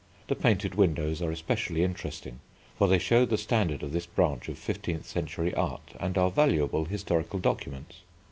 The 0.29 0.35
painted 0.35 0.73
windows 0.73 1.21
are 1.21 1.29
especially 1.29 1.83
interesting, 1.83 2.39
for 2.75 2.87
they 2.87 2.97
show 2.97 3.23
the 3.23 3.37
standard 3.37 3.83
of 3.83 3.91
this 3.91 4.07
branch 4.07 4.49
of 4.49 4.57
fifteenth 4.57 5.05
century 5.05 5.53
art 5.53 5.93
and 5.99 6.17
are 6.17 6.31
valuable 6.31 6.85
historical 6.85 7.37
documents. 7.37 7.97